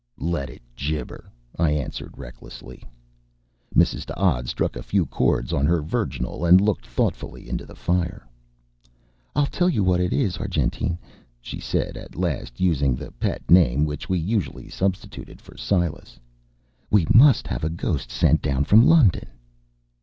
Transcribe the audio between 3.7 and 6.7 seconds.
Mrs. D'Odd struck a few chords on her virginal and